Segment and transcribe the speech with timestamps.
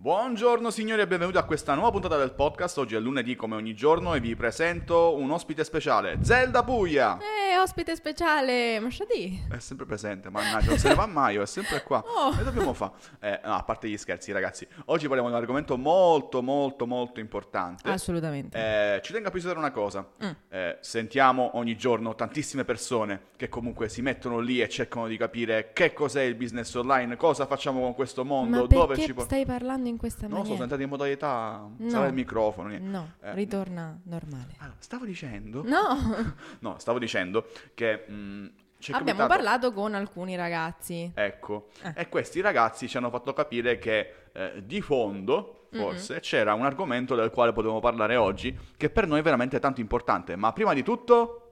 [0.00, 2.78] Buongiorno signori e benvenuti a questa nuova puntata del podcast.
[2.78, 7.18] Oggi è lunedì come ogni giorno e vi presento un ospite speciale, Zelda Puglia.
[7.18, 8.86] Eh, ospite speciale, ma?
[8.88, 12.04] È sempre presente, mannaggia, non se ne va mai, è sempre qua.
[12.18, 12.30] Oh.
[12.36, 12.92] Che dobbiamo fare?
[13.20, 17.18] Eh, no, a parte gli scherzi ragazzi, oggi parliamo di un argomento molto molto molto
[17.20, 17.88] importante.
[17.90, 18.56] Assolutamente.
[18.96, 20.30] Eh, ci tengo a precisare una cosa, Mm.
[20.48, 25.70] Eh, sentiamo ogni giorno tantissime persone che comunque si mettono lì e cercano di capire
[25.72, 29.24] che cos'è il business online, cosa facciamo con questo mondo, ma dove ci porta.
[29.24, 30.62] stai parlando in questa No, sono maniera?
[30.62, 31.68] entrati in modalità.
[31.76, 31.88] No.
[31.90, 32.68] Sarà il microfono.
[32.68, 32.88] niente.
[32.88, 34.54] No, Eh, ritorna normale.
[34.58, 35.62] allora, stavo dicendo.
[35.64, 38.04] No, No, stavo dicendo che.
[38.08, 38.46] mh,
[38.78, 41.10] è abbiamo capitato- parlato con alcuni ragazzi.
[41.14, 41.92] Ecco, Eh.
[41.96, 47.14] e questi ragazzi ci hanno fatto capire che eh, di fondo, forse, c'era un argomento
[47.16, 50.36] del quale potevamo parlare oggi, che per noi è veramente tanto importante.
[50.36, 51.50] Ma prima di tutto,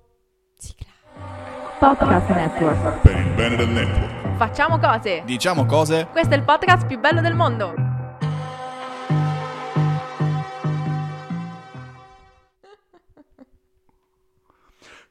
[0.56, 0.94] Sigla.
[1.80, 3.00] Podcast Network.
[3.00, 4.36] per il bene del network.
[4.36, 5.22] Facciamo cose!
[5.26, 6.06] diciamo cose.
[6.12, 7.85] Questo è il podcast più bello del mondo!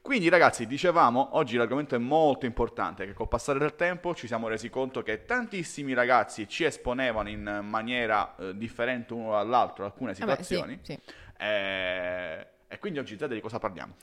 [0.06, 4.46] Quindi, ragazzi, dicevamo, oggi l'argomento è molto importante, che col passare del tempo ci siamo
[4.46, 10.36] resi conto che tantissimi ragazzi ci esponevano in maniera eh, differente uno dall'altro alcune Vabbè,
[10.36, 10.78] sì, situazioni.
[10.80, 10.96] sì.
[11.36, 13.96] Eh, e quindi oggi, Zed, di cosa parliamo?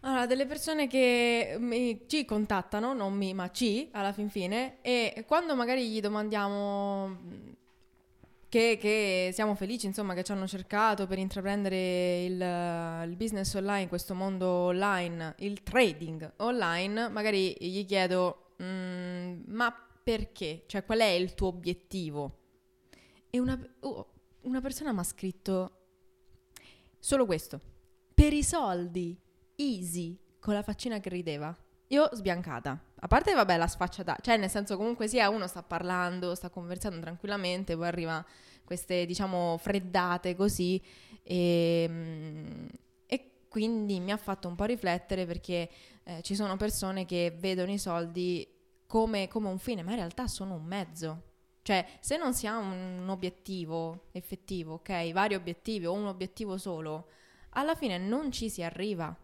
[0.00, 5.24] Allora, delle persone che mi- ci contattano, non mi, ma ci, alla fin fine, e
[5.26, 7.18] quando magari gli domandiamo
[8.52, 13.88] che, che siamo felici, insomma, che ci hanno cercato per intraprendere il, il business online,
[13.88, 20.64] questo mondo online, il trading online, magari gli chiedo, "Mm, ma perché?
[20.66, 22.40] Cioè, qual è il tuo obiettivo?
[23.30, 25.78] E una, oh, una persona mi ha scritto
[26.98, 27.58] solo questo,
[28.12, 29.18] per i soldi
[29.56, 31.56] easy con la faccina che rideva.
[31.92, 32.80] Io sbiancata.
[33.00, 37.00] A parte, vabbè, la sfacciata, cioè nel senso comunque sia uno sta parlando, sta conversando
[37.00, 38.24] tranquillamente, poi arriva
[38.64, 40.82] queste, diciamo, freddate così
[41.22, 42.66] e, mm,
[43.04, 45.68] e quindi mi ha fatto un po' riflettere perché
[46.04, 48.48] eh, ci sono persone che vedono i soldi
[48.86, 51.22] come, come un fine, ma in realtà sono un mezzo.
[51.60, 57.08] Cioè, se non si ha un obiettivo effettivo, ok, vari obiettivi o un obiettivo solo,
[57.50, 59.14] alla fine non ci si arriva.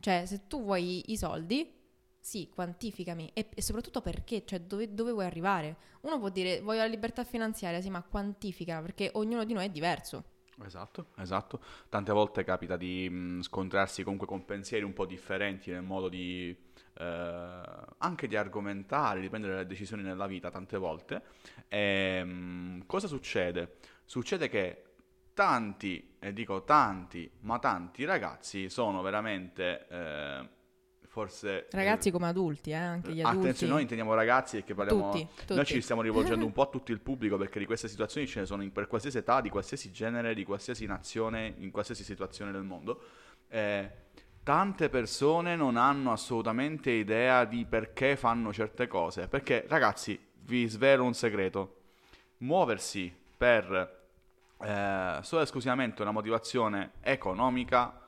[0.00, 1.82] Cioè, se tu vuoi i soldi,
[2.24, 3.30] sì, quantificami.
[3.34, 4.46] E, e soprattutto perché?
[4.46, 5.76] Cioè, dove, dove vuoi arrivare?
[6.00, 9.68] Uno può dire, voglio la libertà finanziaria, sì, ma quantifica, perché ognuno di noi è
[9.68, 10.24] diverso.
[10.64, 11.60] Esatto, esatto.
[11.90, 16.56] Tante volte capita di mh, scontrarsi comunque con pensieri un po' differenti nel modo di
[16.94, 17.60] eh,
[17.98, 21.24] anche di argomentare, di prendere le decisioni nella vita tante volte.
[21.68, 23.76] E, mh, cosa succede?
[24.06, 24.84] Succede che
[25.34, 30.48] tanti, e dico tanti, ma tanti ragazzi sono veramente eh,
[31.14, 31.68] forse...
[31.70, 33.38] Ragazzi come adulti, eh, anche gli adulti.
[33.38, 35.12] Attenzione, noi intendiamo ragazzi perché parliamo...
[35.12, 35.54] Tutti, tutti.
[35.54, 38.40] Noi ci stiamo rivolgendo un po' a tutto il pubblico perché di queste situazioni ce
[38.40, 42.50] ne sono in- per qualsiasi età, di qualsiasi genere, di qualsiasi nazione, in qualsiasi situazione
[42.50, 43.00] del mondo.
[43.46, 43.88] Eh,
[44.42, 49.28] tante persone non hanno assolutamente idea di perché fanno certe cose.
[49.28, 51.76] Perché, ragazzi, vi svelo un segreto.
[52.38, 54.08] Muoversi per
[54.60, 58.00] eh, solo e esclusivamente una motivazione economica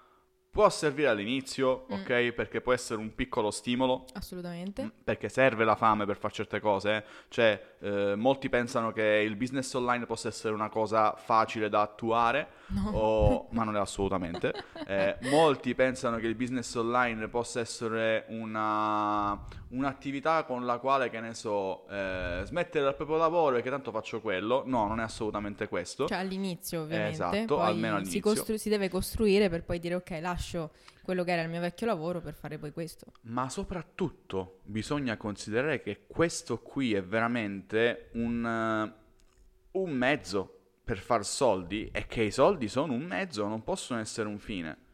[0.57, 1.93] può servire all'inizio, Mm.
[2.01, 2.33] ok?
[2.33, 4.85] Perché può essere un piccolo stimolo, Assolutamente.
[4.85, 6.97] Mm, perché serve la fame per fare certe cose.
[6.97, 7.05] eh.
[7.29, 12.49] Cioè, eh, molti pensano che il business online possa essere una cosa facile da attuare,
[12.69, 12.91] No.
[12.95, 14.53] o- ma non è assolutamente.
[14.89, 19.39] Eh, molti pensano che il business online possa essere una,
[19.71, 23.91] un'attività con la quale, che ne so, eh, smettere dal proprio lavoro e che tanto
[23.91, 24.63] faccio quello.
[24.65, 26.07] No, non è assolutamente questo.
[26.07, 28.21] Cioè all'inizio ovviamente, Esatto, poi almeno Si, all'inizio.
[28.21, 30.45] costru- si deve costruire per poi dire ok lascio
[31.03, 33.13] quello che era il mio vecchio lavoro per fare poi questo.
[33.23, 38.93] Ma soprattutto bisogna considerare che questo qui è veramente un,
[39.73, 40.53] un mezzo
[40.85, 44.85] per far soldi e che i soldi sono un mezzo, non possono essere un fine.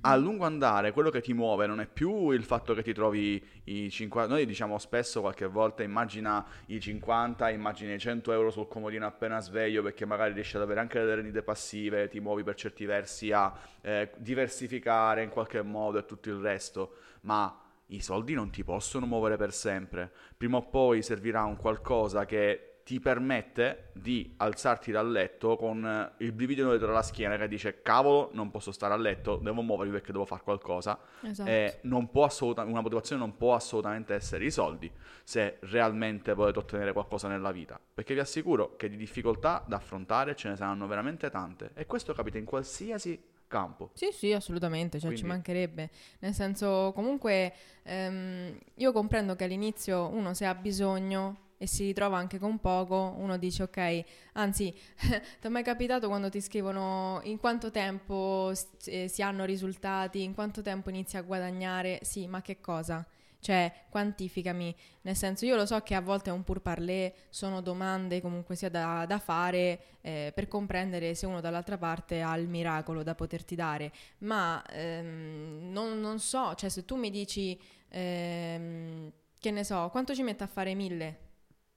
[0.00, 3.42] A lungo andare quello che ti muove non è più il fatto che ti trovi
[3.64, 8.66] i 50, noi diciamo spesso qualche volta immagina i 50, immagina i 100 euro sul
[8.66, 12.54] comodino appena sveglio perché magari riesci ad avere anche delle rendite passive, ti muovi per
[12.54, 18.32] certi versi a eh, diversificare in qualche modo e tutto il resto, ma i soldi
[18.32, 20.10] non ti possono muovere per sempre.
[20.34, 26.22] Prima o poi servirà un qualcosa che ti permette di alzarti dal letto con eh,
[26.22, 29.90] il brivido dietro la schiena che dice cavolo non posso stare a letto, devo muovermi
[29.92, 30.98] perché devo fare qualcosa.
[31.22, 31.48] Esatto.
[31.48, 34.90] E non può assoluta- una motivazione non può assolutamente essere i soldi
[35.24, 37.80] se realmente volete ottenere qualcosa nella vita.
[37.94, 41.70] Perché vi assicuro che di difficoltà da affrontare ce ne saranno veramente tante.
[41.72, 43.92] E questo capita in qualsiasi campo.
[43.94, 45.90] Sì, sì, assolutamente, cioè ci Quindi- mancherebbe.
[46.18, 52.18] Nel senso, comunque, ehm, io comprendo che all'inizio uno se ha bisogno e si ritrova
[52.18, 54.72] anche con poco, uno dice ok, anzi,
[55.40, 58.52] ti è mai capitato quando ti scrivono in quanto tempo
[58.84, 62.00] eh, si hanno risultati, in quanto tempo inizi a guadagnare?
[62.02, 63.04] Sì, ma che cosa?
[63.40, 67.60] Cioè, quantificami, nel senso io lo so che a volte è un pur parler, sono
[67.60, 72.48] domande comunque sia da, da fare eh, per comprendere se uno dall'altra parte ha il
[72.48, 77.58] miracolo da poterti dare, ma ehm, non, non so, cioè se tu mi dici,
[77.88, 81.23] ehm, che ne so, quanto ci mette a fare mille?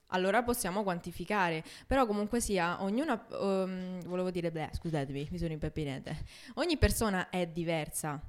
[0.07, 6.24] Allora possiamo quantificare, però comunque sia, ognuna, ehm, volevo dire, beh, scusatemi, mi sono impepinete,
[6.56, 8.21] ogni persona è diversa,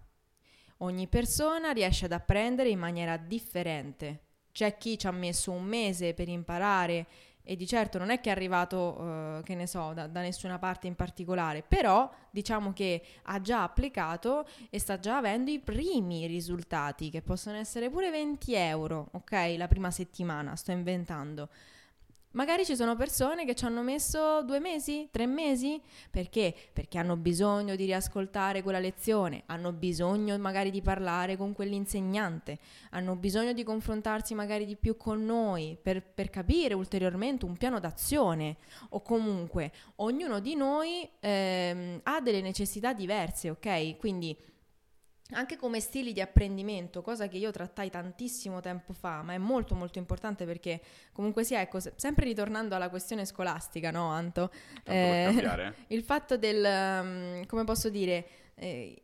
[0.78, 4.25] ogni persona riesce ad apprendere in maniera differente.
[4.50, 7.06] C'è chi ci ha messo un mese per imparare
[7.49, 10.59] e di certo non è che è arrivato, eh, che ne so, da, da nessuna
[10.59, 16.27] parte in particolare, però diciamo che ha già applicato e sta già avendo i primi
[16.27, 19.55] risultati, che possono essere pure 20 euro, ok?
[19.56, 21.49] La prima settimana, sto inventando.
[22.38, 26.55] Magari ci sono persone che ci hanno messo due mesi, tre mesi, perché?
[26.73, 33.17] Perché hanno bisogno di riascoltare quella lezione, hanno bisogno magari di parlare con quell'insegnante, hanno
[33.17, 38.58] bisogno di confrontarsi magari di più con noi per, per capire ulteriormente un piano d'azione
[38.90, 43.96] o comunque ognuno di noi ehm, ha delle necessità diverse, ok?
[43.96, 44.38] Quindi
[45.32, 49.75] anche come stili di apprendimento, cosa che io trattai tantissimo tempo fa, ma è molto
[49.75, 50.80] molto importante perché
[51.12, 54.50] comunque sia, ecco, se- sempre ritornando alla questione scolastica, no Anto?
[54.84, 59.02] Eh, il fatto del, um, come posso dire, eh,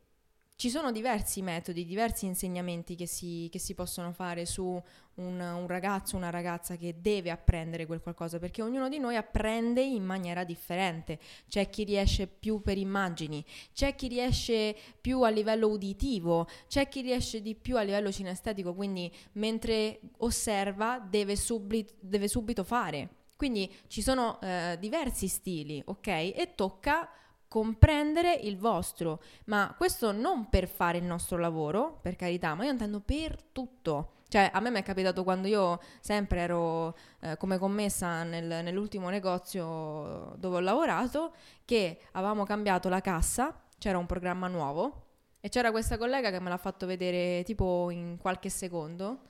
[0.57, 4.81] ci sono diversi metodi, diversi insegnamenti che si, che si possono fare su
[5.17, 9.83] un, un ragazzo, una ragazza che deve apprendere quel qualcosa, perché ognuno di noi apprende
[9.83, 11.19] in maniera differente.
[11.49, 17.01] C'è chi riesce più per immagini, c'è chi riesce più a livello uditivo, c'è chi
[17.01, 23.09] riesce di più a livello cinestetico, quindi mentre osserva deve, subli- deve subito fare.
[23.37, 26.07] Quindi ci sono eh, diversi stili, ok?
[26.07, 27.09] E tocca
[27.49, 32.71] comprendere il vostro, ma questo non per fare il nostro lavoro, per carità, ma io
[32.71, 34.11] intendo per tutto.
[34.29, 39.09] Cioè, a me mi è capitato quando io sempre ero eh, come commessa nel- nell'ultimo
[39.09, 45.03] negozio dove ho lavorato, che avevamo cambiato la cassa, c'era un programma nuovo
[45.41, 49.21] e c'era questa collega che me l'ha fatto vedere tipo in qualche secondo.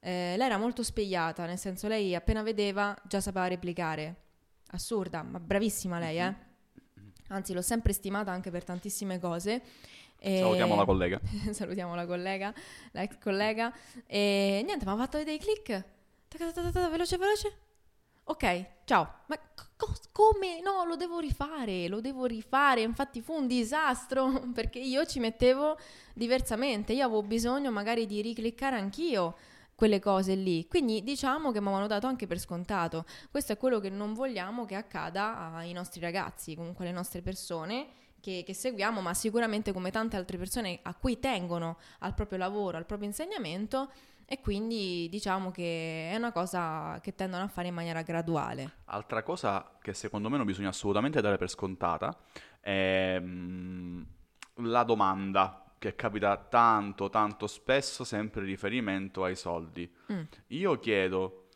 [0.00, 4.14] Eh, lei era molto spigliata, nel senso lei appena vedeva già sapeva replicare.
[4.68, 6.45] Assurda, ma bravissima lei, eh.
[7.28, 9.62] Anzi, l'ho sempre stimata anche per tantissime cose.
[10.18, 11.20] E- Salutiamo la collega.
[11.50, 12.52] Salutiamo la collega,
[12.92, 13.72] la ex collega.
[14.06, 15.84] E niente, mi ha fatto vedere i click.
[16.90, 17.56] Veloce, veloce.
[18.24, 19.20] Ok, ciao.
[19.26, 19.38] Ma
[19.76, 20.60] co- come?
[20.60, 22.80] No, lo devo rifare, lo devo rifare.
[22.80, 25.78] Infatti fu un disastro perché io ci mettevo
[26.14, 26.92] diversamente.
[26.92, 29.36] Io avevo bisogno magari di ricliccare anch'io
[29.76, 30.66] quelle cose lì.
[30.66, 33.04] Quindi diciamo che mi avevano dato anche per scontato.
[33.30, 37.86] Questo è quello che non vogliamo che accada ai nostri ragazzi, comunque alle nostre persone
[38.20, 42.78] che, che seguiamo, ma sicuramente come tante altre persone a cui tengono al proprio lavoro,
[42.78, 43.90] al proprio insegnamento.
[44.28, 48.78] E quindi diciamo che è una cosa che tendono a fare in maniera graduale.
[48.86, 52.18] Altra cosa che secondo me non bisogna assolutamente dare per scontata
[52.58, 54.02] è mm,
[54.62, 59.90] la domanda che capita tanto, tanto spesso, sempre in riferimento ai soldi.
[60.12, 60.22] Mm.
[60.48, 61.48] Io chiedo,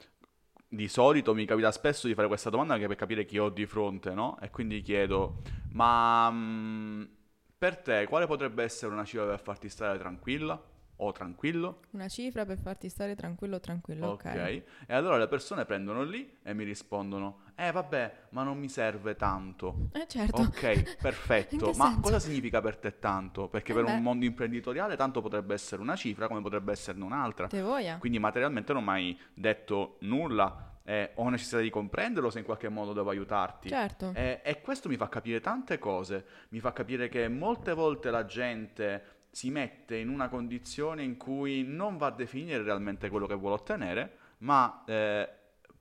[0.68, 3.66] di solito mi capita spesso di fare questa domanda anche per capire chi ho di
[3.66, 4.38] fronte, no?
[4.40, 5.42] E quindi chiedo,
[5.72, 7.02] ma mm,
[7.58, 10.69] per te quale potrebbe essere una cifra per farti stare tranquilla
[11.02, 11.80] o tranquillo?
[11.90, 14.24] Una cifra per farti stare tranquillo, tranquillo, ok.
[14.24, 18.68] Ok, e allora le persone prendono lì e mi rispondono: Eh, vabbè, ma non mi
[18.68, 19.88] serve tanto.
[19.92, 20.42] Eh certo.
[20.42, 21.72] Ok, perfetto.
[21.74, 22.00] Ma senso?
[22.00, 23.48] cosa significa per te tanto?
[23.48, 23.92] Perché Eh per beh.
[23.92, 27.46] un mondo imprenditoriale tanto potrebbe essere una cifra come potrebbe esserne un'altra.
[27.48, 27.98] Te voglia?
[27.98, 30.66] Quindi materialmente non ho mai detto nulla.
[30.82, 33.68] eh, ho necessità di comprenderlo se in qualche modo devo aiutarti.
[33.68, 34.12] Certo.
[34.14, 38.24] E, e questo mi fa capire tante cose, mi fa capire che molte volte la
[38.24, 43.34] gente si mette in una condizione in cui non va a definire realmente quello che
[43.34, 45.28] vuole ottenere, ma eh,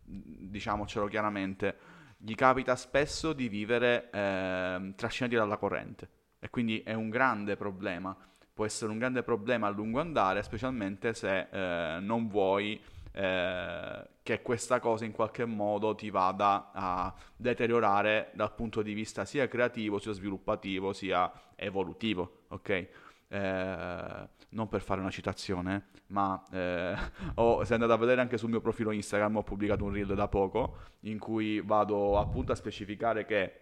[0.03, 1.77] diciamocelo chiaramente,
[2.17, 8.15] gli capita spesso di vivere eh, trascinati dalla corrente e quindi è un grande problema,
[8.53, 12.79] può essere un grande problema a lungo andare, specialmente se eh, non vuoi
[13.11, 19.25] eh, che questa cosa in qualche modo ti vada a deteriorare dal punto di vista
[19.25, 22.87] sia creativo, sia sviluppativo, sia evolutivo, ok?
[23.29, 26.95] Eh, non per fare una citazione, ma eh,
[27.35, 30.27] ho, se andate a vedere anche sul mio profilo Instagram, ho pubblicato un reel da
[30.27, 33.53] poco in cui vado appunto a specificare che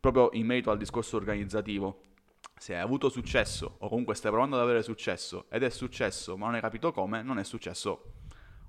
[0.00, 2.00] proprio in merito al discorso organizzativo,
[2.56, 6.46] se hai avuto successo o comunque stai provando ad avere successo ed è successo ma
[6.46, 8.21] non hai capito come, non è successo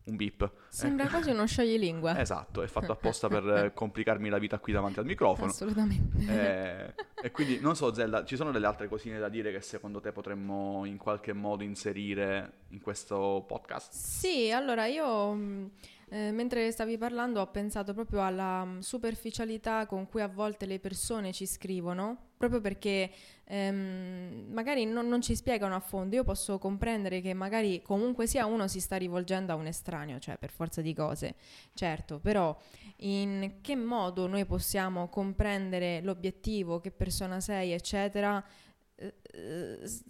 [0.06, 0.52] un beep.
[0.70, 2.16] Sembra quasi uno scioglilingue.
[2.24, 5.50] Esatto, è fatto apposta per eh, complicarmi la vita qui davanti al microfono.
[5.50, 6.94] Assolutamente.
[6.98, 10.00] Eh, e quindi non so, Zelda, ci sono delle altre cosine da dire che secondo
[10.00, 13.94] te potremmo in qualche modo inserire in questo podcast?
[13.94, 15.72] Sì, allora io mh,
[16.14, 20.78] eh, mentre stavi parlando ho pensato proprio alla mh, superficialità con cui a volte le
[20.78, 23.10] persone ci scrivono, proprio perché
[23.46, 26.16] ehm, magari non, non ci spiegano a fondo.
[26.16, 30.38] Io posso comprendere che magari comunque sia uno si sta rivolgendo a un estraneo, cioè
[30.38, 31.34] per forza di cose,
[31.74, 32.56] certo, però
[32.98, 38.44] in che modo noi possiamo comprendere l'obiettivo, che persona sei, eccetera,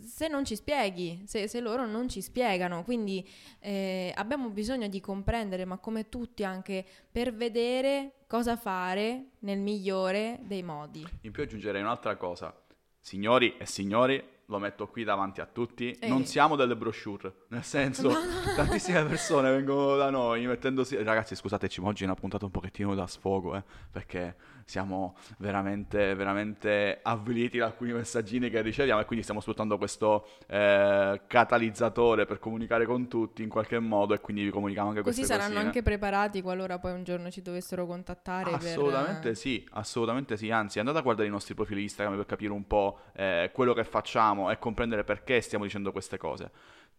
[0.06, 2.84] se non ci spieghi, se, se loro non ci spiegano.
[2.84, 3.28] Quindi
[3.60, 10.40] eh, abbiamo bisogno di comprendere, ma come tutti anche per vedere cosa fare nel migliore
[10.44, 11.06] dei modi.
[11.22, 12.56] In più aggiungerei un'altra cosa.
[13.00, 16.08] Signori e signori, lo metto qui davanti a tutti, Eh.
[16.08, 18.10] non siamo delle brochure, nel senso,
[18.56, 20.96] tantissime persone vengono da noi mettendosi...
[21.02, 26.16] Ragazzi, scusateci, ma oggi è una puntata un pochettino da sfogo, eh, perché siamo veramente,
[26.16, 32.40] veramente avviliti da alcuni messaggini che riceviamo e quindi stiamo sfruttando questo eh, catalizzatore per
[32.40, 35.68] comunicare con tutti in qualche modo e quindi vi comunichiamo anche Così queste saranno cosine.
[35.68, 38.50] anche preparati qualora poi un giorno ci dovessero contattare.
[38.50, 42.52] per- Assolutamente sì, assolutamente sì, anzi andate a guardare i nostri profili Instagram per capire
[42.52, 46.52] un po' eh, quello che facciamo e comprendere perché stiamo dicendo queste cose.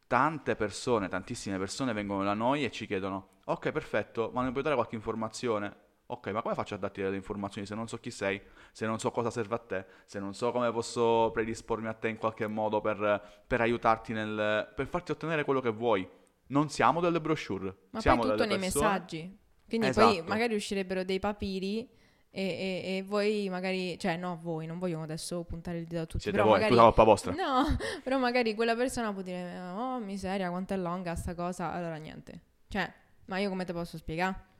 [0.07, 4.63] Tante persone, tantissime persone vengono da noi e ci chiedono, ok perfetto, ma mi puoi
[4.63, 5.83] dare qualche informazione?
[6.07, 8.41] Ok, ma come faccio a darti delle informazioni se non so chi sei,
[8.73, 12.09] se non so cosa serve a te, se non so come posso predispormi a te
[12.09, 14.71] in qualche modo per, per aiutarti nel...
[14.75, 16.07] per farti ottenere quello che vuoi?
[16.49, 19.39] Non siamo delle brochure, Ma siamo poi tutto nei persone- messaggi.
[19.67, 20.09] Quindi Esatto.
[20.09, 21.89] poi magari uscirebbero dei papiri
[22.31, 26.07] e, e- e voi magari, cioè no, voi, non voglio adesso puntare il dito a
[26.07, 26.75] tutti, Siete però voi, è magari...
[26.77, 27.33] tutta colpa vostra.
[27.33, 27.65] No,
[28.05, 32.41] però magari quella persona può dire, oh miseria, quanto è lunga sta cosa, allora niente.
[32.69, 32.93] Cioè,
[33.27, 34.53] ma io come te posso spiegare?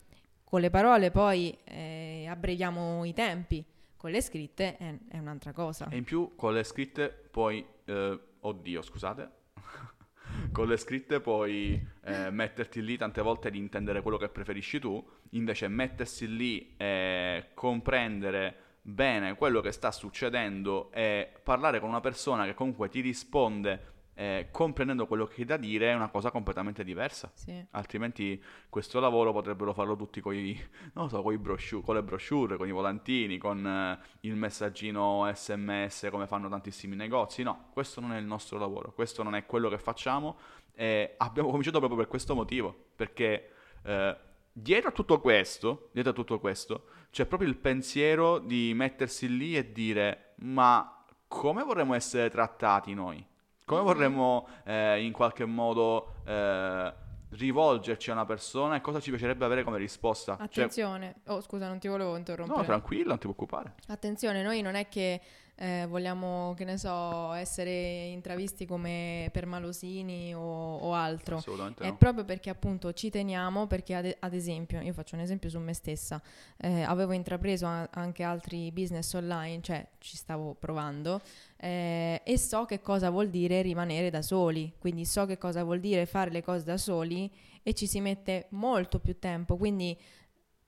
[0.55, 3.65] Con le parole poi eh, abbreviamo i tempi,
[3.97, 5.89] con le scritte è, è un'altra cosa.
[5.89, 9.31] E in più con le scritte puoi, eh, oddio scusate,
[10.53, 15.05] con le scritte puoi eh, metterti lì tante volte di intendere quello che preferisci tu,
[15.31, 22.45] invece mettersi lì e comprendere bene quello che sta succedendo e parlare con una persona
[22.45, 26.85] che comunque ti risponde eh, comprendendo quello che hai da dire è una cosa completamente
[26.85, 27.31] diversa.
[27.35, 27.65] Sì.
[27.73, 32.69] Altrimenti questo lavoro potrebbero farlo tutti con non lo so, brochure, con le brochure, con
[32.69, 37.43] i volantini, con eh, il messaggino sms come fanno tantissimi negozi.
[37.43, 40.39] No, questo non è il nostro lavoro, questo non è quello che facciamo
[40.75, 43.53] e abbiamo cominciato proprio per questo motivo, perché
[43.83, 44.17] eh,
[44.53, 49.57] dietro a tutto questo, dietro a tutto questo, c'è proprio il pensiero di mettersi lì
[49.57, 53.25] e dire ma come vorremmo essere trattati noi?
[53.67, 56.93] Come vorremmo eh, in qualche modo eh,
[57.31, 60.37] rivolgerci a una persona e cosa ci piacerebbe avere come risposta?
[60.37, 62.59] Cioè, Attenzione, oh scusa non ti volevo interrompere.
[62.59, 63.75] no, tranquilla, non ti preoccupare.
[63.89, 65.19] Attenzione, noi non è che
[65.57, 71.43] eh, vogliamo, che ne so, essere intravisti come per malosini o altro.
[71.79, 71.97] È no.
[71.97, 75.73] proprio perché appunto ci teniamo, perché ad, ad esempio, io faccio un esempio su me
[75.75, 76.21] stessa,
[76.59, 81.21] eh, avevo intrapreso a- anche altri business online, cioè ci stavo provando
[81.57, 85.81] eh, e so che cosa vuol dire rimanere da soli, quindi so che cosa vuol
[85.81, 87.31] dire fare le cose da soli
[87.63, 89.99] e ci si mette molto più tempo, quindi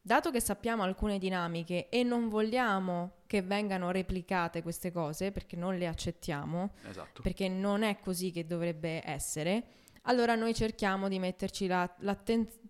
[0.01, 5.77] dato che sappiamo alcune dinamiche e non vogliamo che vengano replicate queste cose, perché non
[5.77, 7.23] le accettiamo, Esatto.
[7.23, 9.65] perché non è così che dovrebbe essere,
[10.09, 11.95] allora noi cerchiamo di metterci la-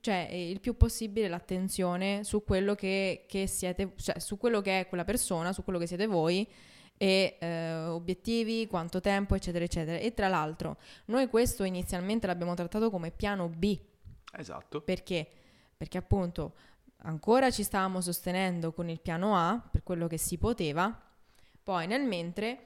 [0.00, 4.80] cioè, eh, il più possibile l'attenzione su quello che, che siete, cioè su quello che
[4.80, 6.46] è quella persona, su quello che siete voi
[6.96, 9.98] e eh, obiettivi, quanto tempo, eccetera, eccetera.
[9.98, 13.78] E tra l'altro, noi questo inizialmente l'abbiamo trattato come piano B,
[14.38, 14.80] Esatto.
[14.80, 15.28] perché?
[15.76, 16.54] Perché appunto
[17.02, 20.98] ancora ci stavamo sostenendo con il piano A per quello che si poteva,
[21.62, 22.58] poi nel mentre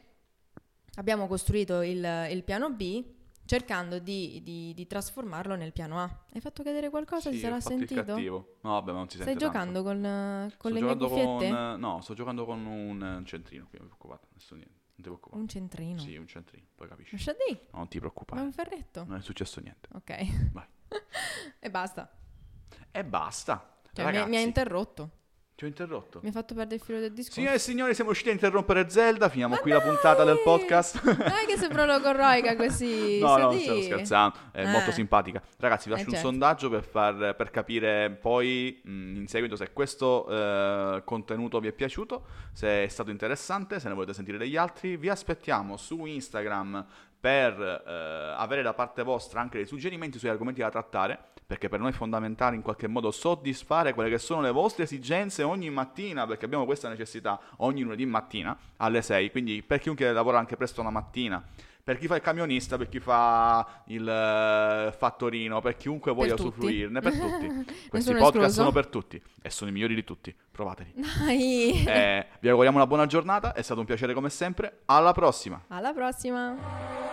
[0.94, 3.04] abbiamo costruito il, il piano B
[3.50, 6.24] cercando di, di- di trasformarlo nel piano A.
[6.32, 7.30] Hai fatto cadere qualcosa?
[7.30, 8.04] Sì, Ti sarà sentito?
[8.04, 8.58] cattivo.
[8.60, 9.58] No, vabbè, ma non si Stai sente tanto.
[9.58, 11.48] giocando con, eh, con le mie cuffiette?
[11.50, 11.80] con...
[11.80, 14.78] No, sto giocando con un eh, centrino, qui non ti preoccupare, nessuno niente.
[14.94, 15.40] Non ti preoccupare.
[15.42, 15.98] Un centrino.
[15.98, 17.16] Sì, un centrino, poi capisci.
[17.16, 18.40] Lascia di, No, non ti ma preoccupare.
[18.40, 19.04] un ferretto.
[19.04, 19.88] Non è successo niente.
[19.94, 20.50] Ok.
[20.52, 20.66] Vai.
[21.58, 22.08] e basta.
[22.92, 23.80] E basta.
[23.92, 25.10] Cioè, mi, mi ha interrotto.
[25.60, 26.20] Ti ho interrotto.
[26.22, 27.38] Mi ha fatto perdere il filo del discorso.
[27.38, 29.28] Signore e signori, siamo riusciti a interrompere Zelda.
[29.28, 29.88] Finiamo Ma qui la dai!
[29.88, 31.02] puntata del podcast.
[31.04, 33.18] Dai che sembro logorroica così.
[33.20, 34.66] No, no, stavo scherzando, è Eh.
[34.70, 35.42] molto simpatica.
[35.58, 36.26] Ragazzi, vi Eh, lascio certo.
[36.26, 41.68] un sondaggio per, far- per capire poi mh, in seguito se questo eh, contenuto vi
[41.68, 44.96] è piaciuto, se è stato interessante, se ne volete sentire degli altri.
[44.96, 46.86] Vi aspettiamo su Instagram
[47.20, 51.18] per eh, avere da parte vostra anche dei suggerimenti sugli argomenti da trattare,
[51.50, 55.42] perché per noi è fondamentale in qualche modo soddisfare quelle che sono le vostre esigenze
[55.42, 60.38] ogni mattina, perché abbiamo questa necessità ogni lunedì mattina alle 6, quindi per chiunque lavora
[60.38, 61.44] anche presto la mattina,
[61.82, 66.60] per chi fa il camionista, per chi fa il eh, fattorino, per chiunque voglia tutti.
[66.60, 67.64] usufruirne, per tutti.
[67.90, 68.50] Questi podcast escluso.
[68.52, 70.92] sono per tutti e sono i migliori di tutti, provateli.
[70.94, 71.84] Dai.
[71.84, 75.64] Eh, vi auguriamo una buona giornata, è stato un piacere come sempre, alla prossima!
[75.66, 76.56] Alla prossima.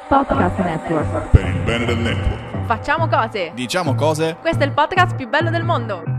[0.07, 1.29] Podcast Network.
[1.31, 2.46] Per il bene del network.
[2.67, 3.51] Facciamo cose.
[3.55, 6.16] Diciamo cose Questo è il podcast più bello del mondo.